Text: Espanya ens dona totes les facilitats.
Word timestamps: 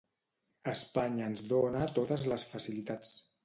Espanya 0.71 1.29
ens 1.33 1.45
dona 1.53 1.85
totes 2.01 2.27
les 2.35 2.51
facilitats. 2.57 3.17